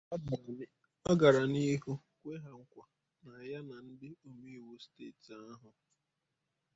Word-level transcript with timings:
ọ 1.09 1.13
gara 1.19 1.43
n'ihu 1.51 1.93
kwe 2.19 2.33
ha 2.43 2.51
nkwa 2.61 2.85
na 3.25 3.33
ya 3.49 3.59
na 3.69 3.75
ndị 3.87 4.09
omeiwu 4.27 4.73
steeti 4.85 5.31
ahụ 5.51 5.69